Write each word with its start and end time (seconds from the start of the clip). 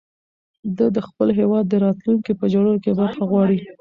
ده 0.77 0.85
د 0.95 0.97
خپل 1.07 1.27
هېواد 1.39 1.65
د 1.69 1.73
راتلونکي 1.85 2.31
په 2.39 2.45
جوړولو 2.53 2.81
کې 2.83 2.97
برخه 2.99 3.23
غواړي. 3.31 3.57